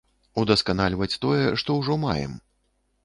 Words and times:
Удасканальваць 0.43 1.19
тое, 1.25 1.43
што 1.65 1.77
ўжо 1.83 1.99
маем. 2.07 2.33